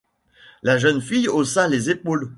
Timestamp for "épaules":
1.91-2.27